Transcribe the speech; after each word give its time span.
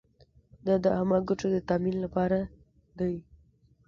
دا 0.65 0.75
د 0.83 0.85
عامه 0.95 1.19
ګټو 1.27 1.47
د 1.53 1.57
تامین 1.69 1.95
لپاره 2.05 2.39
دی. 2.99 3.15